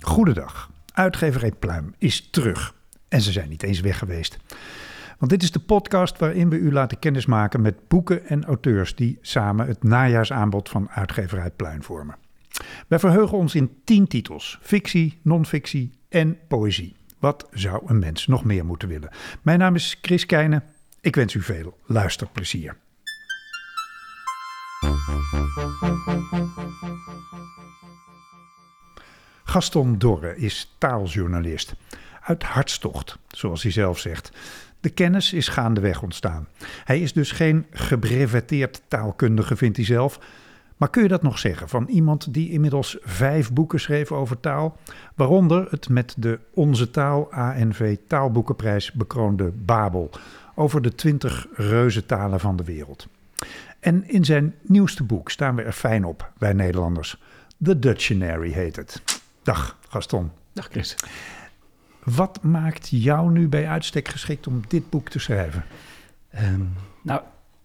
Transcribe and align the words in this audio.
Goedendag. 0.00 0.70
Uitgeverij 0.92 1.52
Pluim 1.52 1.94
is 1.98 2.30
terug. 2.30 2.74
En 3.08 3.20
ze 3.20 3.32
zijn 3.32 3.48
niet 3.48 3.62
eens 3.62 3.80
weg 3.80 3.98
geweest. 3.98 4.38
Want 5.18 5.30
dit 5.30 5.42
is 5.42 5.50
de 5.50 5.58
podcast 5.58 6.18
waarin 6.18 6.48
we 6.48 6.56
u 6.56 6.72
laten 6.72 6.98
kennismaken 6.98 7.60
met 7.60 7.88
boeken 7.88 8.26
en 8.26 8.44
auteurs 8.44 8.94
die 8.94 9.18
samen 9.20 9.66
het 9.66 9.82
najaarsaanbod 9.82 10.68
van 10.68 10.90
Uitgeverij 10.90 11.50
Pluim 11.50 11.82
vormen. 11.82 12.16
Wij 12.88 12.98
verheugen 12.98 13.38
ons 13.38 13.54
in 13.54 13.70
tien 13.84 14.06
titels: 14.06 14.58
fictie, 14.60 15.18
non-fictie 15.22 15.90
en 16.08 16.38
poëzie. 16.48 16.96
Wat 17.18 17.48
zou 17.50 17.82
een 17.86 17.98
mens 17.98 18.26
nog 18.26 18.44
meer 18.44 18.64
moeten 18.64 18.88
willen? 18.88 19.10
Mijn 19.42 19.58
naam 19.58 19.74
is 19.74 19.98
Chris 20.02 20.26
Keijnen. 20.26 20.62
Ik 21.00 21.14
wens 21.14 21.34
u 21.34 21.42
veel 21.42 21.78
luisterplezier. 21.86 22.76
Gaston 29.44 29.98
Dorre 29.98 30.36
is 30.36 30.74
taaljournalist. 30.78 31.74
Uit 32.20 32.42
hartstocht, 32.42 33.18
zoals 33.28 33.62
hij 33.62 33.72
zelf 33.72 33.98
zegt. 33.98 34.30
De 34.86 34.92
kennis 34.92 35.32
is 35.32 35.48
gaandeweg 35.48 36.02
ontstaan. 36.02 36.46
Hij 36.84 37.00
is 37.00 37.12
dus 37.12 37.32
geen 37.32 37.66
gebreveteerd 37.70 38.82
taalkundige, 38.88 39.56
vindt 39.56 39.76
hij 39.76 39.86
zelf. 39.86 40.20
Maar 40.76 40.90
kun 40.90 41.02
je 41.02 41.08
dat 41.08 41.22
nog 41.22 41.38
zeggen 41.38 41.68
van 41.68 41.86
iemand 41.88 42.34
die 42.34 42.50
inmiddels 42.50 42.96
vijf 43.00 43.52
boeken 43.52 43.80
schreef 43.80 44.12
over 44.12 44.40
taal, 44.40 44.76
waaronder 45.14 45.66
het 45.70 45.88
met 45.88 46.14
de 46.18 46.38
Onze 46.54 46.90
Taal 46.90 47.32
ANV 47.32 47.96
Taalboekenprijs 48.06 48.92
bekroonde 48.92 49.50
Babel 49.50 50.10
over 50.54 50.82
de 50.82 50.94
twintig 50.94 51.46
reuzentalen 51.54 52.40
van 52.40 52.56
de 52.56 52.64
wereld. 52.64 53.08
En 53.80 54.08
in 54.08 54.24
zijn 54.24 54.54
nieuwste 54.62 55.04
boek 55.04 55.30
staan 55.30 55.54
we 55.54 55.62
er 55.62 55.72
fijn 55.72 56.04
op, 56.04 56.30
wij 56.38 56.52
Nederlanders. 56.52 57.22
The 57.62 57.78
Dictionary 57.78 58.50
heet 58.50 58.76
het. 58.76 59.02
Dag 59.42 59.78
Gaston. 59.88 60.30
Dag 60.52 60.68
Chris. 60.70 60.96
Wat 62.14 62.42
maakt 62.42 62.88
jou 62.90 63.30
nu 63.30 63.48
bij 63.48 63.68
uitstek 63.68 64.08
geschikt 64.08 64.46
om 64.46 64.62
dit 64.68 64.90
boek 64.90 65.08
te 65.08 65.18
schrijven? 65.18 65.64
Um, 66.34 66.72
nou, 67.02 67.20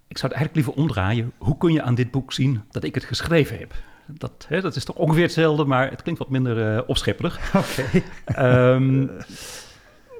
ik 0.07 0.17
zou 0.17 0.31
het 0.33 0.41
eigenlijk 0.41 0.55
liever 0.55 0.73
omdraaien. 0.73 1.31
Hoe 1.37 1.57
kun 1.57 1.73
je 1.73 1.81
aan 1.81 1.95
dit 1.95 2.11
boek 2.11 2.33
zien 2.33 2.61
dat 2.71 2.83
ik 2.83 2.95
het 2.95 3.03
geschreven 3.03 3.57
heb? 3.57 3.73
Dat, 4.07 4.45
hè, 4.47 4.61
dat 4.61 4.75
is 4.75 4.85
toch 4.85 4.95
ongeveer 4.95 5.23
hetzelfde, 5.23 5.65
maar 5.65 5.89
het 5.89 6.01
klinkt 6.01 6.19
wat 6.19 6.29
minder 6.29 6.75
uh, 6.75 6.81
opschepperig. 6.87 7.39
Oké. 7.55 8.03
Okay. 8.25 8.73
um, 8.73 9.11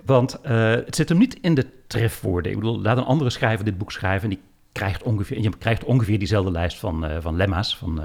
want 0.05 0.39
uh, 0.45 0.71
het 0.71 0.95
zit 0.95 1.09
hem 1.09 1.17
niet 1.17 1.37
in 1.41 1.53
de 1.53 1.67
trefwoorden. 1.87 2.51
Ik 2.51 2.57
bedoel, 2.57 2.81
laat 2.81 2.97
een 2.97 3.03
andere 3.03 3.29
schrijver 3.29 3.65
dit 3.65 3.77
boek 3.77 3.91
schrijven... 3.91 4.29
en 4.29 4.35
die 4.35 4.43
krijgt 4.71 5.03
ongeveer, 5.03 5.41
je 5.41 5.57
krijgt 5.57 5.83
ongeveer 5.83 6.17
diezelfde 6.17 6.51
lijst 6.51 6.79
van, 6.79 7.05
uh, 7.05 7.17
van 7.19 7.35
lemma's... 7.35 7.77
van 7.77 8.01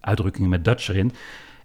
uitdrukkingen 0.00 0.50
met 0.50 0.64
Dutch 0.64 0.88
erin. 0.88 1.12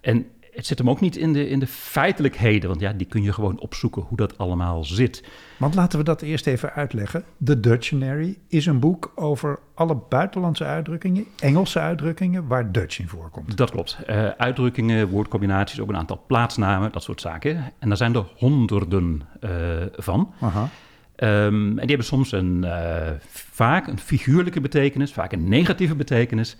En 0.01 0.25
het 0.57 0.65
zit 0.65 0.77
hem 0.77 0.89
ook 0.89 0.99
niet 0.99 1.15
in 1.15 1.33
de, 1.33 1.49
in 1.49 1.59
de 1.59 1.67
feitelijkheden, 1.67 2.69
want 2.69 2.81
ja, 2.81 2.93
die 2.93 3.07
kun 3.07 3.23
je 3.23 3.33
gewoon 3.33 3.59
opzoeken 3.59 4.01
hoe 4.01 4.17
dat 4.17 4.37
allemaal 4.37 4.83
zit. 4.83 5.23
Want 5.57 5.75
laten 5.75 5.99
we 5.99 6.05
dat 6.05 6.21
eerst 6.21 6.47
even 6.47 6.73
uitleggen. 6.73 7.23
The 7.43 7.59
Dictionary 7.59 8.37
is 8.47 8.65
een 8.65 8.79
boek 8.79 9.11
over 9.15 9.59
alle 9.73 9.97
buitenlandse 10.09 10.63
uitdrukkingen, 10.63 11.25
Engelse 11.39 11.79
uitdrukkingen, 11.79 12.47
waar 12.47 12.71
Dutch 12.71 12.99
in 12.99 13.07
voorkomt. 13.07 13.57
Dat 13.57 13.71
klopt. 13.71 13.97
Uh, 14.09 14.27
uitdrukkingen, 14.27 15.07
woordcombinaties, 15.09 15.79
ook 15.79 15.89
een 15.89 15.97
aantal 15.97 16.23
plaatsnamen, 16.27 16.91
dat 16.91 17.03
soort 17.03 17.21
zaken. 17.21 17.73
En 17.79 17.87
daar 17.87 17.97
zijn 17.97 18.15
er 18.15 18.25
honderden 18.35 19.21
uh, 19.41 19.51
van. 19.91 20.33
Aha. 20.39 20.69
Um, 21.19 21.69
en 21.69 21.75
die 21.75 21.87
hebben 21.87 22.05
soms 22.05 22.31
een, 22.31 22.63
uh, 22.63 23.09
vaak 23.29 23.87
een 23.87 23.99
figuurlijke 23.99 24.61
betekenis, 24.61 25.13
vaak 25.13 25.31
een 25.31 25.49
negatieve 25.49 25.95
betekenis. 25.95 26.57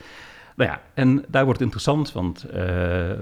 Nou 0.58 0.70
ja, 0.70 0.82
en 0.94 1.26
daar 1.28 1.44
wordt 1.44 1.60
het 1.60 1.68
interessant, 1.68 2.12
want 2.12 2.46
uh, 2.50 2.54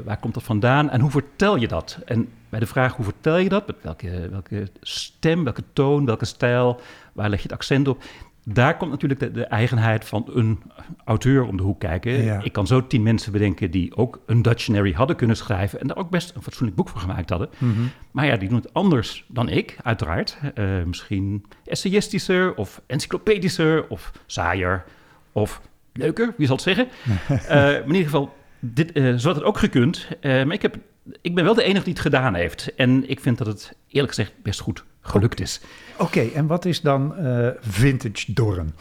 waar 0.05 0.17
komt 0.19 0.33
dat 0.33 0.43
vandaan 0.43 0.89
en 0.89 1.01
hoe 1.01 1.09
vertel 1.11 1.55
je 1.55 1.67
dat? 1.67 1.99
En 2.05 2.29
bij 2.49 2.59
de 2.59 2.65
vraag 2.65 2.95
hoe 2.95 3.05
vertel 3.05 3.37
je 3.37 3.49
dat, 3.49 3.67
met 3.67 3.75
welke, 3.81 4.29
welke 4.29 4.67
stem, 4.81 5.43
welke 5.43 5.63
toon, 5.73 6.05
welke 6.05 6.25
stijl, 6.25 6.79
waar 7.13 7.29
leg 7.29 7.37
je 7.37 7.47
het 7.47 7.57
accent 7.57 7.87
op? 7.87 8.03
Daar 8.43 8.77
komt 8.77 8.91
natuurlijk 8.91 9.19
de, 9.19 9.31
de 9.31 9.45
eigenheid 9.45 10.05
van 10.05 10.29
een 10.33 10.61
auteur 11.05 11.43
om 11.43 11.57
de 11.57 11.63
hoek 11.63 11.79
kijken. 11.79 12.23
Ja. 12.23 12.43
Ik 12.43 12.51
kan 12.51 12.67
zo 12.67 12.87
tien 12.87 13.03
mensen 13.03 13.31
bedenken 13.31 13.71
die 13.71 13.95
ook 13.95 14.19
een 14.25 14.41
Dictionary 14.41 14.91
hadden 14.91 15.15
kunnen 15.15 15.37
schrijven... 15.37 15.79
en 15.79 15.87
daar 15.87 15.97
ook 15.97 16.09
best 16.09 16.35
een 16.35 16.41
fatsoenlijk 16.41 16.77
boek 16.77 16.89
voor 16.89 17.01
gemaakt 17.01 17.29
hadden. 17.29 17.49
Mm 17.57 17.73
-hmm. 17.73 17.89
Maar 18.11 18.25
ja, 18.25 18.37
die 18.37 18.49
doen 18.49 18.57
het 18.57 18.73
anders 18.73 19.25
dan 19.27 19.49
ik, 19.49 19.77
uiteraard. 19.83 20.37
Uh, 20.55 20.83
misschien 20.83 21.45
essayistischer 21.65 22.55
of 22.55 22.81
encyclopedischer 22.85 23.87
of 23.87 24.11
saaier 24.25 24.83
of 25.31 25.61
leuker, 25.95 26.33
wie 26.37 26.47
zal 26.47 26.55
het 26.55 26.65
zeggen. 26.65 26.87
uh, 27.07 27.29
maar 27.49 27.81
in 27.81 27.87
ieder 27.87 28.03
geval, 28.03 28.33
dit, 28.59 28.97
uh, 28.97 29.15
zo 29.15 29.27
had 29.27 29.35
het 29.35 29.45
ook 29.45 29.57
gekund. 29.57 30.07
Uh, 30.21 30.43
maar 30.43 30.53
ik, 30.53 30.61
heb, 30.61 30.77
ik 31.21 31.35
ben 31.35 31.43
wel 31.43 31.53
de 31.53 31.63
enige 31.63 31.83
die 31.83 31.93
het 31.93 32.01
gedaan 32.01 32.33
heeft. 32.33 32.75
En 32.75 33.09
ik 33.09 33.19
vind 33.19 33.37
dat 33.37 33.47
het 33.47 33.75
eerlijk 33.87 34.13
gezegd 34.13 34.33
best 34.41 34.59
goed 34.59 34.83
gelukt 35.01 35.39
is. 35.39 35.61
Oké, 35.93 36.03
okay, 36.03 36.31
en 36.33 36.47
wat 36.47 36.65
is 36.65 36.81
dan 36.81 37.15
vintage 37.59 38.33
Dorren? 38.33 38.75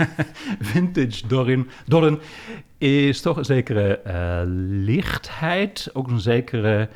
vintage 0.60 1.26
Dorren, 1.26 1.68
Dorren 1.86 2.18
is 2.78 3.20
toch 3.20 3.36
een 3.36 3.44
zekere 3.44 4.00
lichtheid, 4.84 5.90
ook 5.92 6.08
een 6.08 6.20
zekere... 6.20 6.88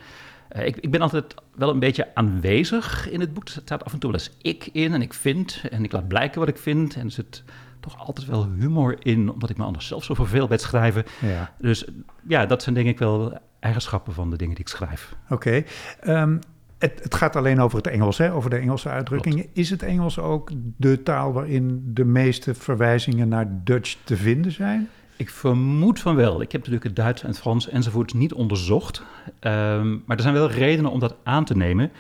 Ik, 0.65 0.77
ik, 0.77 0.91
ben 0.91 1.01
altijd 1.01 1.35
wel 1.55 1.71
een 1.71 1.79
beetje 1.79 2.15
aanwezig 2.15 3.11
in 3.11 3.21
het 3.21 3.35
boek. 3.35 3.45
Er 3.45 3.51
staat 3.51 3.85
af 3.85 3.93
en 3.93 3.99
toe 3.99 4.11
wel 4.11 4.21
eens 4.21 4.37
ik 4.43 4.69
in 4.73 4.95
en 4.95 5.03
ik 5.03 5.15
vind 5.15 5.63
en 5.71 5.85
ik 5.85 5.93
laat 5.93 6.09
blijken 6.09 6.41
wat 6.41 6.49
ik 6.49 6.59
vind. 6.59 6.95
En 6.95 7.05
er 7.05 7.11
zit 7.11 7.43
toch 7.85 8.07
altijd 8.07 8.27
wel 8.27 8.49
humor 8.59 8.97
in, 9.07 9.31
omdat 9.31 9.51
ik 9.51 9.57
me 9.57 9.65
anders 9.65 9.87
zelf 9.87 10.05
zo 10.05 10.15
verveel 10.15 10.47
bij 10.47 10.57
het 10.57 10.65
schrijven. 10.65 11.05
Ja. 11.21 11.53
Dus 11.59 11.85
ja, 12.29 12.47
dat 12.47 12.63
zijn 12.63 12.75
denk 12.75 12.89
ik 12.89 12.99
wel 12.99 13.39
eigenschappen 13.61 14.13
van 14.13 14.31
de 14.31 14.37
dingen 14.37 14.55
die 14.55 14.65
ik 14.65 14.71
schrijf. 14.71 15.15
Oké. 15.29 15.65
Okay. 16.03 16.23
Um, 16.23 16.39
het, 16.79 17.01
het, 17.03 17.15
gaat 17.15 17.37
alleen 17.37 17.61
over 17.61 17.77
het 17.77 17.87
Engels, 17.87 18.19
hè? 18.19 18.33
over 18.33 18.51
de 18.51 18.57
Engelse 18.57 18.89
uitdrukkingen. 18.89 19.39
Klopt. 19.39 19.59
Is 19.59 19.71
het 19.71 19.83
Engels 19.83 20.19
ook 20.19 20.51
de 20.77 21.03
taal 21.03 21.33
waarin 21.33 21.83
de 21.95 22.05
meeste 22.05 22.55
verwijzingen 22.55 23.29
naar 23.29 23.47
Dutch 23.65 23.97
te 24.05 24.17
vinden 24.17 24.53
zijn? 24.53 24.89
Ik 25.17 25.31
vermoed 25.31 26.01
van 26.01 26.17
wel. 26.17 26.41
Ik 26.41 26.53
heb 26.53 26.61
natuurlijk 26.61 26.85
het 26.85 26.97
Duits 26.97 27.23
en 27.23 27.29
het 27.29 27.39
Frans 27.39 27.69
enzovoort 27.69 28.15
niet 28.15 28.33
onderzocht. 28.33 29.03
Um, 29.41 30.03
maar 30.07 30.17
er 30.17 30.23
zijn 30.23 30.35
wel 30.35 30.51
redenen 30.51 30.91
om 30.91 30.99
dat 30.99 31.17
aan 31.23 31.45
te 31.45 31.57
nemen. 31.57 31.91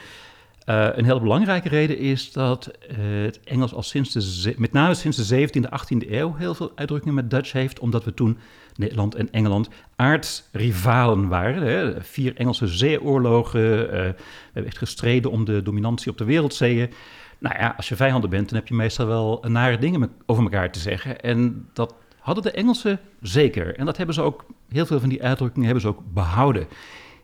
Uh, 0.66 0.88
een 0.92 1.04
heel 1.04 1.20
belangrijke 1.20 1.69
reden 1.69 1.98
is 1.98 2.32
dat 2.32 2.70
uh, 2.91 3.25
het 3.25 3.41
Engels 3.41 3.75
al 3.75 3.82
sinds 3.82 4.12
de, 4.42 4.54
met 4.56 4.72
name 4.72 4.94
sinds 4.94 5.28
de 5.28 5.48
17e, 5.48 5.60
18e 5.60 6.10
eeuw 6.10 6.34
heel 6.34 6.54
veel 6.54 6.72
uitdrukkingen 6.75 7.14
met 7.14 7.30
Dutch 7.30 7.52
heeft, 7.52 7.78
omdat 7.78 8.04
we 8.04 8.14
toen 8.14 8.38
Nederland 8.75 9.14
en 9.14 9.30
Engeland 9.30 9.69
aardsrivalen 9.97 11.28
waren. 11.28 11.62
Hè? 11.62 12.02
Vier 12.02 12.36
Engelse 12.36 12.66
zeeoorlogen, 12.66 13.60
uh, 13.60 13.91
we 13.91 14.14
hebben 14.52 14.66
echt 14.66 14.78
gestreden 14.78 15.30
om 15.30 15.44
de 15.44 15.62
dominantie 15.62 16.10
op 16.10 16.19
de 16.19 16.25
wereldzeeën. 16.25 16.91
Nou 17.38 17.58
ja, 17.58 17.75
als 17.76 17.88
je 17.88 17.96
vijanden 17.96 18.31
bent, 18.31 18.48
dan 18.48 18.58
heb 18.58 18.69
je 18.69 18.75
meestal 18.75 19.06
wel 19.06 19.44
nare 19.48 19.78
dingen 19.78 20.10
over 20.26 20.42
elkaar 20.42 20.72
te 20.72 20.78
zeggen. 20.78 21.20
En 21.20 21.69
dat 21.72 21.94
hadden 22.19 22.42
de 22.42 22.50
Engelsen 22.50 23.00
zeker. 23.20 23.76
En 23.76 23.84
dat 23.84 23.96
hebben 23.96 24.14
ze 24.14 24.22
ook, 24.22 24.44
heel 24.69 24.86
veel 24.86 25.00
van 25.00 25.08
die 25.08 25.22
uitdrukkingen 25.22 25.64
hebben 25.64 25.82
ze 25.82 25.88
ook 25.88 26.02
behouden. 26.12 26.66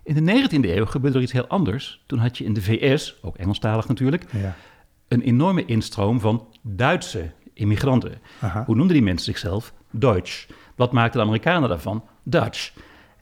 In 0.03 0.25
de 0.25 0.49
19e 0.49 0.69
eeuw 0.69 0.87
gebeurde 0.87 1.17
er 1.17 1.23
iets 1.23 1.33
heel 1.33 1.47
anders. 1.47 2.03
Toen 2.07 2.19
had 2.19 2.39
je 2.39 2.45
in 2.45 2.53
de 2.53 2.63
VS, 2.63 3.17
ook 3.23 3.37
Engelstalig 3.37 3.89
natuurlijk, 3.89 4.25
ja. 4.33 4.55
een 5.09 5.21
enorme 5.21 5.65
instroom 5.65 6.21
van 6.21 6.47
Duitse 6.63 7.33
immigranten. 7.55 8.19
Aha. 8.41 8.65
Hoe 8.65 8.75
noemden 8.75 8.95
die 8.95 9.05
mensen 9.05 9.25
zichzelf? 9.25 9.73
Deutsch. 9.91 10.49
Wat 10.77 10.93
maakten 10.93 11.21
de 11.21 11.27
Amerikanen 11.27 11.69
daarvan? 11.69 12.05
Dutch. 12.23 12.73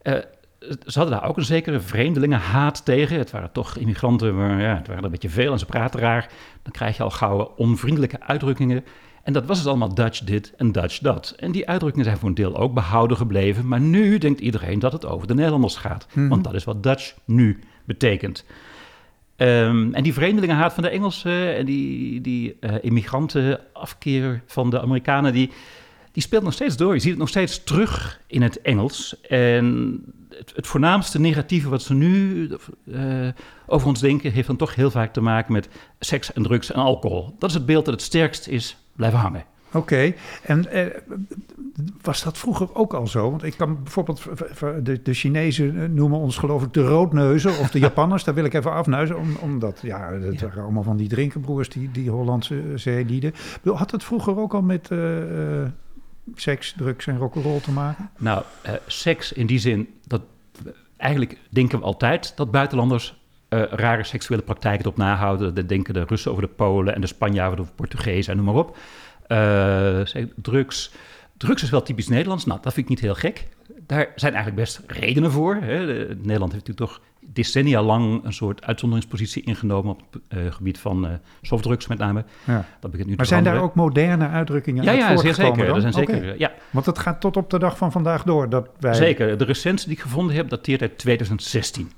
Uh, 0.03 0.15
ze 0.61 0.99
hadden 0.99 1.19
daar 1.19 1.29
ook 1.29 1.37
een 1.37 1.45
zekere 1.45 1.81
vreemdelingenhaat 1.81 2.85
tegen. 2.85 3.19
Het 3.19 3.31
waren 3.31 3.53
toch 3.53 3.77
immigranten, 3.77 4.37
maar 4.37 4.61
ja, 4.61 4.77
het 4.77 4.87
waren 4.87 4.99
er 4.99 5.05
een 5.05 5.11
beetje 5.11 5.29
veel 5.29 5.53
en 5.53 5.59
ze 5.59 5.67
praten 5.67 6.01
raar. 6.01 6.31
Dan 6.63 6.73
krijg 6.73 6.97
je 6.97 7.03
al 7.03 7.11
gauw 7.11 7.53
onvriendelijke 7.57 8.21
uitdrukkingen. 8.21 8.85
En 9.29 9.35
dat 9.35 9.47
was 9.47 9.59
dus 9.59 9.67
allemaal 9.67 9.95
Dutch 9.95 10.21
dit 10.21 10.53
en 10.57 10.73
Dutch 10.73 10.99
dat. 10.99 11.35
En 11.39 11.53
die 11.53 11.69
uitdrukkingen 11.69 12.07
zijn 12.07 12.19
voor 12.19 12.29
een 12.29 12.35
deel 12.35 12.57
ook 12.57 12.75
behouden 12.75 13.17
gebleven. 13.17 13.69
Maar 13.69 13.81
nu 13.81 14.19
denkt 14.19 14.41
iedereen 14.41 14.79
dat 14.79 14.93
het 14.93 15.07
over 15.07 15.27
de 15.27 15.35
Nederlanders 15.35 15.77
gaat. 15.77 16.07
Mhm. 16.13 16.29
Want 16.29 16.45
dat 16.45 16.55
is 16.55 16.65
wat 16.65 16.83
Dutch 16.83 17.15
nu 17.25 17.59
betekent. 17.85 18.45
Um, 19.37 19.95
en 19.95 20.03
die 20.03 20.13
vreemdelingenhaat 20.13 20.73
van 20.73 20.83
de 20.83 20.89
Engelsen 20.89 21.57
en 21.57 21.67
die, 21.67 22.21
die 22.21 22.57
uh, 22.61 22.75
immigrantenafkeer 22.81 24.43
van 24.47 24.71
de 24.71 24.81
Amerikanen, 24.81 25.33
die, 25.33 25.51
die 26.13 26.23
speelt 26.23 26.43
nog 26.43 26.53
steeds 26.53 26.77
door. 26.77 26.95
Je 26.95 27.01
ziet 27.01 27.11
het 27.11 27.19
nog 27.19 27.29
steeds 27.29 27.65
terug 27.65 28.21
in 28.27 28.43
het 28.43 28.61
Engels. 28.61 29.21
En 29.21 29.99
het, 30.29 30.53
het 30.57 30.67
voornaamste 30.67 31.21
negatieve 31.21 31.69
wat 31.69 31.83
ze 31.83 31.95
nu 31.95 32.49
uh, 32.85 33.29
over 33.67 33.89
ons 33.89 34.01
denken, 34.01 34.33
heeft 34.33 34.47
dan 34.47 34.57
toch 34.57 34.75
heel 34.75 34.91
vaak 34.91 35.13
te 35.13 35.21
maken 35.21 35.53
met 35.53 35.69
seks 36.01 36.33
en 36.33 36.43
drugs 36.43 36.73
en 36.73 36.81
alcohol. 36.81 37.35
Dat 37.39 37.49
is 37.49 37.57
het 37.57 37.67
beeld 37.67 37.85
dat 37.85 37.95
het 37.95 38.03
sterkst 38.03 38.47
is 38.47 38.77
blijven 38.99 39.19
hangen. 39.19 39.45
Oké, 39.73 40.15
en 40.43 40.73
eh, 40.73 40.87
was 42.03 42.23
dat 42.23 42.39
vroeger 42.39 42.75
ook 42.75 42.95
al 42.95 43.07
zo? 43.07 43.31
Want 43.31 43.43
ik 43.43 43.57
kan 43.57 43.83
bijvoorbeeld, 43.83 44.23
de, 44.83 45.03
de 45.03 45.15
Chinezen 45.15 45.95
noemen 45.95 46.19
ons 46.19 46.37
geloof 46.39 46.63
ik 46.63 46.73
de 46.73 46.87
roodneuzen 46.87 47.59
of 47.59 47.71
de 47.71 47.79
Japanners. 47.89 48.25
daar 48.25 48.35
wil 48.35 48.45
ik 48.45 48.55
even 48.55 48.73
afnuizen, 48.73 49.19
om, 49.19 49.37
omdat 49.41 49.81
ja, 49.83 50.13
het 50.13 50.41
waren 50.41 50.63
allemaal 50.63 50.83
van 50.83 50.97
die 50.97 51.09
drinkenbroers, 51.09 51.69
die, 51.69 51.91
die 51.91 52.11
Hollandse 52.11 52.63
zeelieden. 52.75 53.33
Had 53.65 53.91
het 53.91 54.05
vroeger 54.05 54.39
ook 54.39 54.55
al 54.55 54.63
met 54.63 54.91
uh, 54.91 54.99
seks, 56.35 56.75
drugs 56.77 57.07
en 57.07 57.19
rock'n'roll 57.19 57.61
te 57.61 57.73
maken? 57.73 58.11
Nou, 58.19 58.43
uh, 58.67 58.73
seks 58.87 59.33
in 59.33 59.47
die 59.47 59.59
zin, 59.59 59.89
dat 60.07 60.23
eigenlijk 60.97 61.39
denken 61.51 61.79
we 61.79 61.85
altijd 61.85 62.33
dat 62.37 62.51
buitenlanders 62.51 63.18
uh, 63.49 63.63
rare 63.71 64.05
seksuele 64.05 64.43
praktijken 64.43 64.85
erop 64.85 64.97
nahouden. 64.97 65.55
Dat 65.55 65.69
denken 65.69 65.95
de 65.95 66.05
Russen 66.05 66.31
over 66.31 66.43
de 66.43 66.49
Polen 66.49 66.95
en 66.95 67.01
de 67.01 67.07
Spanjaarden 67.07 67.59
over 67.59 67.71
de 67.71 67.83
Portugezen 67.83 68.31
en 68.33 68.45
noem 68.45 68.55
maar 68.55 68.65
op. 68.65 68.77
Uh, 69.29 70.25
drugs. 70.37 70.93
Drugs 71.37 71.63
is 71.63 71.71
wel 71.71 71.83
typisch 71.83 72.09
Nederlands. 72.09 72.45
Nou, 72.45 72.61
dat 72.63 72.73
vind 72.73 72.87
ik 72.87 72.91
niet 72.93 73.01
heel 73.01 73.15
gek. 73.15 73.49
Daar 73.87 74.13
zijn 74.15 74.35
eigenlijk 74.35 74.63
best 74.63 74.81
redenen 74.87 75.31
voor. 75.31 75.55
Hè. 75.55 75.87
Nederland 76.15 76.53
heeft 76.53 76.67
natuurlijk 76.67 76.79
toch 76.79 77.01
decennia 77.33 77.83
lang 77.83 78.25
een 78.25 78.33
soort 78.33 78.65
uitzonderingspositie 78.65 79.43
ingenomen 79.43 79.93
op 79.93 80.03
het 80.11 80.39
uh, 80.39 80.53
gebied 80.53 80.79
van 80.79 81.05
uh, 81.05 81.11
softdrugs 81.43 81.87
met 81.87 81.99
name. 81.99 82.25
Ja. 82.45 82.65
Dat 82.81 82.91
begint 82.91 83.09
nu 83.09 83.17
maar 83.17 83.27
zijn 83.27 83.45
daar 83.45 83.61
ook 83.61 83.75
moderne 83.75 84.29
uitdrukkingen 84.29 84.85
ja, 84.85 84.91
uit 84.91 85.01
ja, 85.01 85.17
zeer 85.17 85.35
zeker. 85.35 85.67
Dan? 85.67 85.75
Er 85.75 85.81
zijn 85.81 85.93
zeker 85.93 86.39
ja. 86.39 86.53
Want 86.71 86.87
het 86.87 86.99
gaat 86.99 87.21
tot 87.21 87.37
op 87.37 87.51
de 87.51 87.59
dag 87.59 87.77
van 87.77 87.93
vandaag 87.93 88.23
door. 88.23 88.49
Dat 88.49 88.69
wij... 88.79 88.95
Zeker. 88.95 89.39
De 89.39 89.45
recentste 89.45 89.89
die 89.89 89.97
ik 89.97 90.03
gevonden 90.03 90.37
heb 90.37 90.49
dateert 90.49 90.81
uit 90.81 90.99
2016. 90.99 91.91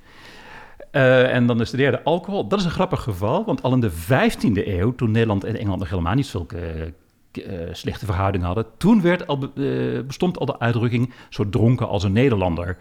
Uh, 0.92 1.34
en 1.34 1.46
dan 1.46 1.60
is 1.60 1.70
de 1.70 1.76
derde 1.76 2.02
alcohol. 2.02 2.46
Dat 2.46 2.58
is 2.58 2.64
een 2.64 2.70
grappig 2.70 3.02
geval, 3.02 3.44
want 3.44 3.62
al 3.62 3.72
in 3.72 3.81
de 3.81 3.90
15e 3.90 4.66
eeuw, 4.66 4.94
toen 4.94 5.10
Nederland 5.10 5.44
en 5.44 5.56
Engeland 5.56 5.78
nog 5.78 5.88
helemaal 5.88 6.14
niet 6.14 6.26
zulke 6.26 6.92
uh, 7.32 7.44
slechte 7.72 8.04
verhoudingen 8.06 8.46
hadden, 8.46 8.66
toen 8.76 9.02
werd 9.02 9.26
al, 9.26 9.50
uh, 9.54 10.00
bestond 10.00 10.38
al 10.38 10.46
de 10.46 10.58
uitdrukking 10.58 11.12
zo 11.28 11.48
dronken 11.48 11.88
als 11.88 12.02
een 12.02 12.12
Nederlander. 12.12 12.76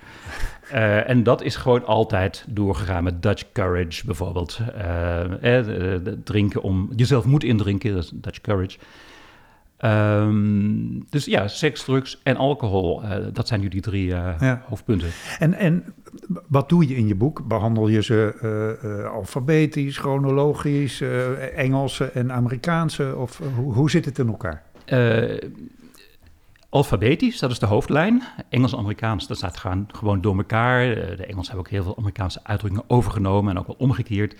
en 1.05 1.23
dat 1.23 1.41
is 1.41 1.55
gewoon 1.55 1.85
altijd 1.85 2.45
doorgegaan 2.47 3.03
met 3.03 3.21
Dutch 3.21 3.43
courage 3.53 4.05
bijvoorbeeld. 4.05 4.59
drinken 6.23 6.61
om 6.61 6.89
jezelf 6.95 7.25
moet 7.25 7.43
indrinken, 7.43 7.93
dat 7.93 8.03
is 8.03 8.11
Dutch 8.13 8.41
courage. 8.41 8.77
Um, 9.85 11.05
dus 11.09 11.25
ja, 11.25 11.47
seks, 11.47 11.83
drugs 11.83 12.19
en 12.23 12.35
alcohol, 12.35 13.03
uh, 13.03 13.15
dat 13.33 13.47
zijn 13.47 13.59
nu 13.59 13.67
die 13.67 13.81
drie 13.81 14.07
uh, 14.07 14.33
ja. 14.39 14.63
hoofdpunten. 14.67 15.09
En, 15.39 15.53
en 15.53 15.93
wat 16.47 16.69
doe 16.69 16.87
je 16.87 16.95
in 16.95 17.07
je 17.07 17.15
boek? 17.15 17.47
Behandel 17.47 17.87
je 17.87 18.03
ze 18.03 18.35
uh, 18.83 19.11
alfabetisch, 19.11 19.97
chronologisch, 19.97 21.01
Engelse 21.55 22.05
en 22.11 22.31
Amerikaanse? 22.31 23.15
Of 23.15 23.41
hoe, 23.55 23.73
hoe 23.73 23.89
zit 23.89 24.05
het 24.05 24.19
in 24.19 24.27
elkaar? 24.27 24.63
alfabetisch, 26.69 27.39
dat 27.39 27.51
is 27.51 27.59
de 27.59 27.65
hoofdlijn. 27.65 28.23
Engels-Amerikaans, 28.49 29.27
dat 29.27 29.37
staat 29.37 29.57
gewoon 29.87 30.21
door 30.21 30.37
elkaar. 30.37 30.95
de 30.95 31.25
Engelsen 31.25 31.53
hebben 31.53 31.59
ook 31.59 31.69
heel 31.69 31.83
veel 31.83 31.97
Amerikaanse 31.97 32.39
uitdrukkingen 32.43 32.89
overgenomen 32.89 33.51
en 33.51 33.59
ook 33.59 33.67
wel 33.67 33.75
omgekeerd. 33.79 34.35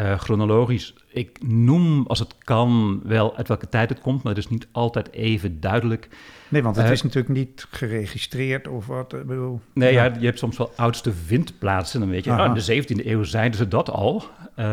Uh, 0.00 0.18
chronologisch, 0.18 0.94
ik 1.08 1.38
noem 1.46 2.06
als 2.06 2.18
het 2.18 2.34
kan 2.38 3.00
wel 3.04 3.36
uit 3.36 3.48
welke 3.48 3.68
tijd 3.68 3.88
het 3.88 4.00
komt, 4.00 4.22
maar 4.22 4.34
het 4.34 4.44
is 4.44 4.50
niet 4.50 4.66
altijd 4.72 5.12
even 5.12 5.60
duidelijk. 5.60 6.08
Nee, 6.48 6.62
want 6.62 6.76
het 6.76 6.86
uh, 6.86 6.92
is 6.92 7.02
natuurlijk 7.02 7.34
niet 7.34 7.66
geregistreerd 7.70 8.68
of 8.68 8.86
wat. 8.86 9.12
Ik 9.12 9.26
bedoel, 9.26 9.60
nee, 9.72 9.92
ja. 9.92 10.04
ja. 10.04 10.14
je 10.18 10.26
hebt 10.26 10.38
soms 10.38 10.56
wel 10.56 10.72
oudste 10.76 11.12
vindplaatsen. 11.12 12.00
Dan 12.00 12.08
weet 12.08 12.24
je, 12.24 12.30
oh, 12.30 12.44
in 12.44 12.54
de 12.54 12.82
17e 12.82 13.06
eeuw 13.06 13.22
zeiden 13.22 13.58
ze 13.58 13.68
dat 13.68 13.90
al. 13.90 14.22
Uh, 14.58 14.64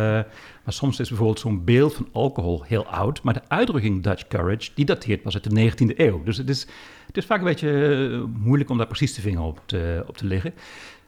maar 0.64 0.74
soms 0.74 1.00
is 1.00 1.08
bijvoorbeeld 1.08 1.40
zo'n 1.40 1.64
beeld 1.64 1.94
van 1.94 2.08
alcohol 2.12 2.64
heel 2.64 2.86
oud. 2.86 3.24
Maar 3.24 3.34
de 3.34 3.48
uitdrukking 3.48 4.04
Dutch 4.04 4.28
courage, 4.28 4.72
die 4.76 4.86
dateert 4.86 5.22
pas 5.22 5.34
uit 5.34 5.50
de 5.50 5.72
19e 5.72 5.98
eeuw. 5.98 6.24
Dus 6.24 6.38
het 6.38 6.50
is, 6.50 6.68
het 7.08 7.18
is 7.18 7.26
vaak 7.26 7.40
een 7.40 7.46
beetje 7.46 8.30
moeilijk 8.34 8.70
om 8.70 8.78
daar 8.78 8.88
precies 8.88 9.14
de 9.14 9.22
vinger 9.22 9.42
op 9.42 9.62
te, 9.66 10.04
op 10.08 10.18
te 10.18 10.26
leggen. 10.26 10.54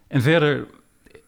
En 0.08 0.22
verder 0.22 0.68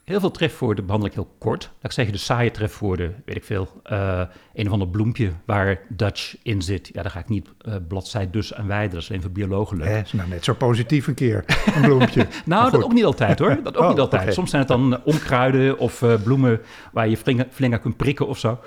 Heel 0.06 0.19
veel 0.19 0.31
trefwoorden 0.31 0.86
behandel 0.86 1.10
ik 1.10 1.16
heel 1.16 1.36
kort. 1.38 1.63
Laat 1.63 1.84
ik 1.84 1.92
zeggen, 1.92 2.13
de 2.13 2.19
saaie 2.19 2.52
trefwoorden, 2.52 3.24
weet 3.25 3.36
ik 3.36 3.44
veel. 3.44 3.81
Uh, 3.92 4.22
een 4.54 4.66
of 4.66 4.72
ander 4.72 4.88
bloempje 4.88 5.31
waar 5.46 5.80
Dutch 5.90 6.36
in 6.44 6.62
zit. 6.62 6.90
Ja, 6.94 7.02
daar 7.02 7.12
ga 7.12 7.19
ik 7.19 7.30
niet 7.30 7.50
uh, 7.62 7.75
bladzij 7.88 8.30
dus 8.30 8.54
aan 8.54 8.68
wijden. 8.68 8.92
Dat 8.92 9.02
is 9.02 9.10
alleen 9.10 9.22
voor 9.22 9.31
biologen 9.31 9.78
leuk. 9.78 9.88
Eh, 9.88 10.00
is 10.00 10.13
nou 10.13 10.30
net 10.30 10.44
zo 10.44 10.54
positief 10.54 11.07
een 11.07 11.13
keer, 11.13 11.46
een 11.75 11.81
bloempje. 11.81 12.28
nou, 12.46 12.72
dat 12.72 12.84
ook 12.84 12.94
niet 12.94 13.06
altijd 13.06 13.40
hoor. 13.40 13.60
Dat 13.63 13.78
ook 13.78 13.84
oh, 13.84 13.90
niet 13.90 14.00
altijd. 14.00 14.22
Okay. 14.22 14.34
Soms 14.34 14.50
zijn 14.50 14.62
het 14.62 14.72
dan 14.72 15.04
onkruiden 15.04 15.78
of 15.78 16.02
uh, 16.02 16.13
bloemen 16.24 16.62
waar 16.92 17.07
je 17.07 17.18
flinker 17.50 17.80
kunt 17.80 17.98
prikken 17.98 18.28
of 18.28 18.38
zo. 18.38 18.60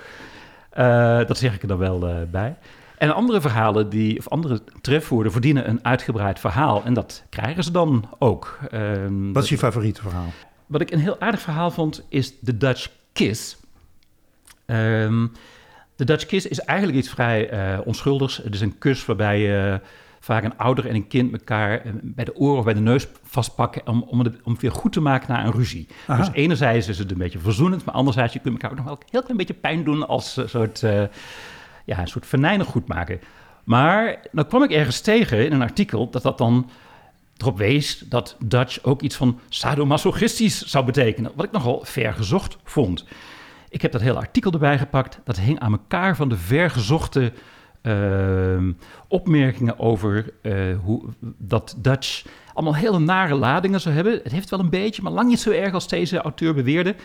dat 1.27 1.37
zeg 1.37 1.55
ik 1.55 1.61
er 1.61 1.67
dan 1.67 1.77
wel 1.77 2.27
bij. 2.31 2.57
En 2.97 3.15
andere 3.15 3.41
verhalen, 3.41 3.89
die, 3.89 4.17
of 4.17 4.27
andere 4.27 4.61
trefwoorden, 4.81 5.31
verdienen 5.31 5.69
een 5.69 5.79
uitgebreid 5.85 6.39
verhaal. 6.39 6.83
En 6.83 6.93
dat 6.93 7.23
krijgen 7.29 7.63
ze 7.63 7.71
dan 7.71 8.09
ook. 8.17 8.59
Ehm, 8.71 9.31
Wat 9.31 9.43
is 9.43 9.49
je 9.49 9.57
favoriete 9.57 10.01
verhaal? 10.01 10.33
Wat 10.69 10.81
ik 10.81 10.91
een 10.91 10.99
heel 10.99 11.19
aardig 11.19 11.41
verhaal 11.41 11.71
vond, 11.71 12.05
is 12.09 12.39
de 12.39 12.57
Dutch 12.57 12.89
Kiss. 13.13 13.57
Um, 14.65 15.31
de 15.95 16.05
Dutch 16.05 16.25
Kiss 16.25 16.47
is 16.47 16.59
eigenlijk 16.59 16.97
iets 16.97 17.09
vrij 17.09 17.53
uh, 17.53 17.79
onschuldigs. 17.85 18.37
Het 18.37 18.53
is 18.53 18.61
een 18.61 18.77
kus 18.77 19.05
waarbij 19.05 19.39
je 19.39 19.81
vaak 20.19 20.43
een 20.43 20.57
ouder 20.57 20.87
en 20.87 20.95
een 20.95 21.07
kind 21.07 21.31
elkaar 21.31 21.81
eh, 21.81 21.91
bij 22.01 22.25
de 22.25 22.35
oren 22.35 22.57
of 22.57 22.63
bij 22.63 22.73
de 22.73 22.79
neus 22.79 23.07
vastpakken 23.23 23.87
om, 23.87 24.03
om, 24.03 24.19
het, 24.19 24.35
om 24.43 24.51
het 24.51 24.61
weer 24.61 24.71
goed 24.71 24.91
te 24.91 25.01
maken 25.01 25.33
na 25.33 25.45
een 25.45 25.51
ruzie. 25.51 25.87
Aha. 26.07 26.19
Dus 26.19 26.33
enerzijds 26.33 26.87
is 26.87 26.97
het 26.97 27.11
een 27.11 27.17
beetje 27.17 27.39
verzoenend, 27.39 27.85
maar 27.85 27.95
anderzijds 27.95 28.33
je 28.33 28.39
kunt 28.39 28.53
elkaar 28.53 28.71
ook 28.71 28.77
nog 28.77 28.85
wel 28.85 28.95
een 28.95 29.07
heel 29.09 29.21
klein 29.21 29.37
beetje 29.37 29.53
pijn 29.53 29.83
doen 29.83 30.07
als 30.07 30.37
een 30.37 30.49
soort, 30.49 30.81
uh, 30.81 31.03
ja, 31.85 31.99
een 31.99 32.07
soort 32.07 32.25
venijnig 32.25 32.67
goed 32.67 32.87
maken. 32.87 33.19
Maar 33.63 34.19
dan 34.31 34.47
kwam 34.47 34.63
ik 34.63 34.71
ergens 34.71 35.01
tegen 35.01 35.45
in 35.45 35.51
een 35.51 35.61
artikel 35.61 36.09
dat 36.09 36.21
dat 36.21 36.37
dan 36.37 36.69
erop 37.41 37.57
wees 37.57 37.99
dat 37.99 38.35
Dutch 38.39 38.83
ook 38.83 39.01
iets 39.01 39.15
van 39.15 39.39
sadomasochistisch 39.49 40.65
zou 40.65 40.85
betekenen, 40.85 41.31
wat 41.35 41.45
ik 41.45 41.51
nogal 41.51 41.81
vergezocht 41.83 42.57
vond. 42.63 43.05
Ik 43.69 43.81
heb 43.81 43.91
dat 43.91 44.01
hele 44.01 44.17
artikel 44.17 44.51
erbij 44.51 44.77
gepakt. 44.77 45.19
Dat 45.23 45.39
hing 45.39 45.59
aan 45.59 45.71
elkaar 45.71 46.15
van 46.15 46.29
de 46.29 46.37
vergezochte 46.37 47.33
uh, 47.81 48.73
opmerkingen 49.07 49.79
over 49.79 50.33
uh, 50.41 50.77
hoe 50.83 51.03
dat 51.37 51.75
Dutch 51.77 52.25
allemaal 52.53 52.75
hele 52.75 52.99
nare 52.99 53.35
ladingen 53.35 53.81
zou 53.81 53.95
hebben. 53.95 54.19
Het 54.23 54.31
heeft 54.31 54.49
wel 54.49 54.59
een 54.59 54.69
beetje, 54.69 55.01
maar 55.01 55.11
lang 55.11 55.29
niet 55.29 55.39
zo 55.39 55.51
erg 55.51 55.73
als 55.73 55.87
deze 55.87 56.21
auteur 56.21 56.53
beweerde. 56.53 56.95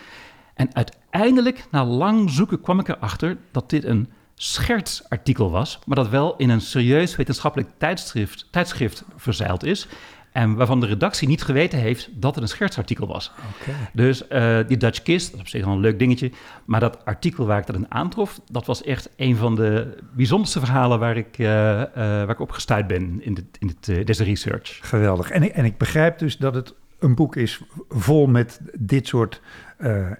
En 0.54 0.74
uiteindelijk, 0.74 1.66
na 1.70 1.84
lang 1.84 2.30
zoeken, 2.30 2.60
kwam 2.60 2.80
ik 2.80 2.88
erachter 2.88 3.36
dat 3.50 3.70
dit 3.70 3.84
een 3.84 4.10
schertsartikel 4.34 5.50
was, 5.50 5.78
maar 5.86 5.96
dat 5.96 6.08
wel 6.08 6.36
in 6.36 6.50
een 6.50 6.60
serieus 6.60 7.16
wetenschappelijk 7.16 7.70
tijdschrift, 7.78 8.48
tijdschrift 8.50 9.04
verzeild 9.16 9.64
is. 9.64 9.88
En 10.34 10.54
waarvan 10.54 10.80
de 10.80 10.86
redactie 10.86 11.28
niet 11.28 11.42
geweten 11.42 11.78
heeft 11.78 12.08
dat 12.12 12.34
het 12.34 12.42
een 12.42 12.48
schertsartikel 12.48 13.06
was. 13.06 13.32
Okay. 13.62 13.74
Dus 13.92 14.22
uh, 14.30 14.58
die 14.66 14.76
Dutch 14.76 15.02
Kiss, 15.02 15.26
dat 15.26 15.34
is 15.34 15.40
op 15.40 15.48
zich 15.48 15.64
wel 15.64 15.74
een 15.74 15.80
leuk 15.80 15.98
dingetje. 15.98 16.30
Maar 16.64 16.80
dat 16.80 17.04
artikel 17.04 17.46
waar 17.46 17.58
ik 17.58 17.66
dat 17.66 17.76
in 17.76 17.90
aantrof, 17.90 18.40
dat 18.50 18.66
was 18.66 18.82
echt 18.82 19.10
een 19.16 19.36
van 19.36 19.54
de 19.54 19.96
bijzonderste 20.12 20.58
verhalen 20.58 20.98
waar 20.98 21.16
ik, 21.16 21.38
uh, 21.38 21.48
uh, 21.48 21.84
waar 21.94 22.30
ik 22.30 22.40
op 22.40 22.50
gestuurd 22.50 22.86
ben 22.86 23.22
in, 23.22 23.34
dit, 23.34 23.44
in 23.58 23.66
dit, 23.80 24.06
deze 24.06 24.24
research. 24.24 24.78
Geweldig. 24.82 25.30
En 25.30 25.42
ik, 25.42 25.50
en 25.52 25.64
ik 25.64 25.78
begrijp 25.78 26.18
dus 26.18 26.36
dat 26.36 26.54
het 26.54 26.74
een 26.98 27.14
boek 27.14 27.36
is 27.36 27.62
vol 27.88 28.26
met 28.26 28.60
dit 28.78 29.06
soort 29.06 29.40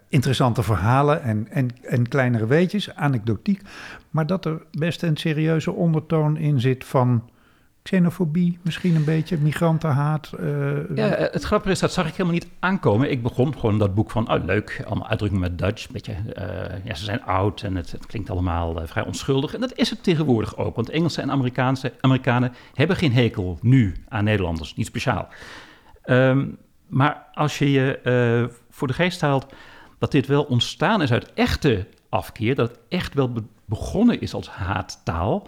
interessante 0.08 0.62
verhalen 0.62 1.22
en, 1.22 1.46
en, 1.50 1.68
en 1.82 2.08
kleinere 2.08 2.46
weetjes, 2.46 2.94
anekdotiek. 2.94 3.60
Maar 4.10 4.26
dat 4.26 4.44
er 4.44 4.62
best 4.70 5.02
een 5.02 5.16
serieuze 5.16 5.72
ondertoon 5.72 6.36
in 6.36 6.60
zit 6.60 6.84
van 6.84 7.22
xenofobie, 7.84 8.58
misschien 8.62 8.94
een 8.94 9.04
beetje, 9.04 9.38
migrantenhaat. 9.38 10.32
Uh, 10.40 10.96
ja, 10.96 11.08
het 11.08 11.42
grappige 11.42 11.72
is, 11.72 11.78
dat 11.78 11.92
zag 11.92 12.06
ik 12.06 12.12
helemaal 12.12 12.32
niet 12.32 12.48
aankomen. 12.58 13.10
Ik 13.10 13.22
begon 13.22 13.58
gewoon 13.58 13.78
dat 13.78 13.94
boek 13.94 14.10
van, 14.10 14.32
oh 14.32 14.44
leuk, 14.44 14.82
allemaal 14.86 15.08
uitdrukkingen 15.08 15.48
met 15.48 15.58
Dutch. 15.58 15.90
Beetje, 15.90 16.12
uh, 16.12 16.84
ja, 16.84 16.94
ze 16.94 17.04
zijn 17.04 17.24
oud 17.24 17.62
en 17.62 17.76
het, 17.76 17.92
het 17.92 18.06
klinkt 18.06 18.30
allemaal 18.30 18.80
uh, 18.80 18.86
vrij 18.86 19.04
onschuldig. 19.04 19.54
En 19.54 19.60
dat 19.60 19.74
is 19.74 19.90
het 19.90 20.02
tegenwoordig 20.02 20.56
ook, 20.56 20.76
want 20.76 20.90
Engelsen 20.90 21.22
en 21.22 21.30
Amerikaanse, 21.30 21.92
Amerikanen 22.00 22.52
hebben 22.74 22.96
geen 22.96 23.12
hekel 23.12 23.58
nu 23.60 23.94
aan 24.08 24.24
Nederlanders, 24.24 24.74
niet 24.74 24.86
speciaal. 24.86 25.28
Um, 26.04 26.58
maar 26.86 27.26
als 27.34 27.58
je 27.58 27.70
je 27.70 28.50
voor 28.70 28.88
de 28.88 28.94
geest 28.94 29.20
haalt 29.20 29.46
dat 29.98 30.10
dit 30.10 30.26
wel 30.26 30.42
ontstaan 30.42 31.02
is 31.02 31.12
uit 31.12 31.32
echte 31.32 31.86
afkeer, 32.08 32.54
dat 32.54 32.68
het 32.68 32.78
echt 32.88 33.14
wel 33.14 33.32
be 33.32 33.42
begonnen 33.64 34.20
is 34.20 34.34
als 34.34 34.48
haattaal 34.48 35.46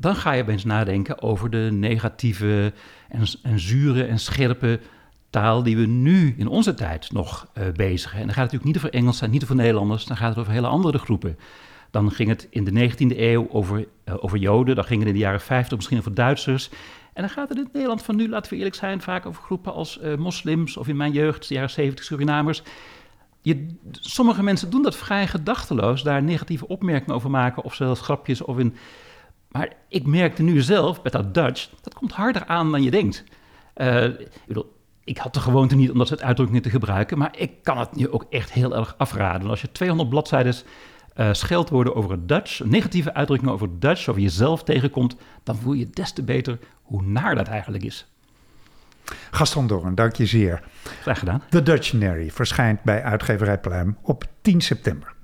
dan 0.00 0.16
ga 0.16 0.32
je 0.32 0.42
opeens 0.42 0.64
nadenken 0.64 1.22
over 1.22 1.50
de 1.50 1.68
negatieve 1.72 2.72
en, 3.08 3.22
en 3.42 3.60
zure 3.60 4.04
en 4.04 4.18
scherpe 4.18 4.80
taal 5.30 5.62
die 5.62 5.76
we 5.76 5.86
nu 5.86 6.34
in 6.38 6.48
onze 6.48 6.74
tijd 6.74 7.12
nog 7.12 7.48
uh, 7.58 7.64
bezigen. 7.74 8.18
En 8.18 8.26
dan 8.26 8.34
gaat 8.34 8.42
het 8.42 8.52
natuurlijk 8.52 8.64
niet 8.64 8.76
over 8.76 8.92
Engelsen, 8.92 9.30
niet 9.30 9.42
over 9.42 9.54
Nederlanders, 9.54 10.04
dan 10.04 10.16
gaat 10.16 10.28
het 10.28 10.38
over 10.38 10.52
hele 10.52 10.66
andere 10.66 10.98
groepen. 10.98 11.38
Dan 11.90 12.10
ging 12.10 12.28
het 12.28 12.46
in 12.50 12.64
de 12.64 12.90
19e 12.90 13.18
eeuw 13.18 13.48
over, 13.50 13.78
uh, 13.78 14.14
over 14.20 14.38
Joden, 14.38 14.74
dan 14.74 14.84
ging 14.84 14.98
het 14.98 15.08
in 15.08 15.14
de 15.14 15.20
jaren 15.20 15.40
50 15.40 15.76
misschien 15.76 15.98
over 15.98 16.14
Duitsers. 16.14 16.70
En 17.12 17.22
dan 17.22 17.30
gaat 17.30 17.48
het 17.48 17.58
in 17.58 17.64
het 17.64 17.72
Nederland 17.72 18.02
van 18.02 18.16
nu, 18.16 18.28
laten 18.28 18.50
we 18.50 18.56
eerlijk 18.56 18.76
zijn, 18.76 19.00
vaak 19.00 19.26
over 19.26 19.42
groepen 19.42 19.72
als 19.72 19.98
uh, 20.02 20.16
moslims 20.16 20.76
of 20.76 20.88
in 20.88 20.96
mijn 20.96 21.12
jeugd, 21.12 21.48
de 21.48 21.54
jaren 21.54 21.70
70 21.70 22.04
Surinamers. 22.04 22.62
Je, 23.42 23.76
sommige 23.90 24.42
mensen 24.42 24.70
doen 24.70 24.82
dat 24.82 24.96
vrij 24.96 25.26
gedachteloos, 25.26 26.02
daar 26.02 26.22
negatieve 26.22 26.68
opmerkingen 26.68 27.14
over 27.14 27.30
maken 27.30 27.64
of 27.64 27.74
zelfs 27.74 28.00
grapjes 28.00 28.42
of 28.42 28.58
in 28.58 28.74
Maar 29.50 29.72
ik 29.88 30.06
merkte 30.06 30.42
nu 30.42 30.60
zelf 30.60 31.02
met 31.02 31.12
dat 31.12 31.34
Dutch, 31.34 31.68
dat 31.80 31.94
komt 31.94 32.12
harder 32.12 32.46
aan 32.46 32.70
dan 32.70 32.82
je 32.82 32.90
denkt. 32.90 33.24
Uh, 33.76 34.04
ik, 34.04 34.28
bedoel, 34.46 34.72
ik 35.04 35.18
had 35.18 35.34
de 35.34 35.40
gewoonte 35.40 35.76
niet 35.76 35.90
om 35.90 35.98
dat 35.98 36.08
soort 36.08 36.22
uitdrukkingen 36.22 36.62
te 36.62 36.70
gebruiken, 36.70 37.18
maar 37.18 37.34
ik 37.36 37.50
kan 37.62 37.78
het 37.78 37.96
nu 37.96 38.10
ook 38.10 38.26
echt 38.30 38.52
heel 38.52 38.76
erg 38.76 38.94
afraden. 38.98 39.50
Als 39.50 39.60
je 39.60 39.72
200 39.72 40.08
bladzijden 40.08 40.54
uh, 41.16 41.32
scheldwoorden 41.32 41.94
over 41.94 42.10
het 42.10 42.28
Dutch, 42.28 42.64
negatieve 42.64 43.14
uitdrukkingen 43.14 43.54
over 43.54 43.68
het 43.68 43.80
Dutch, 43.80 44.08
over 44.08 44.22
jezelf 44.22 44.62
tegenkomt, 44.62 45.16
dan 45.42 45.56
voel 45.56 45.72
je 45.72 45.90
des 45.90 46.12
te 46.12 46.22
beter 46.22 46.58
hoe 46.82 47.02
naar 47.02 47.34
dat 47.34 47.48
eigenlijk 47.48 47.84
is. 47.84 48.06
Gaston 49.30 49.66
Dorn, 49.66 49.94
dank 49.94 50.16
je 50.16 50.26
zeer. 50.26 50.62
Graag 51.00 51.18
gedaan. 51.18 51.42
The 51.48 51.62
Dutctionary 51.62 52.30
verschijnt 52.30 52.82
bij 52.82 53.02
uitgeverij 53.02 53.58
Pluim 53.58 53.96
op 54.02 54.24
10 54.42 54.60
september. 54.60 55.14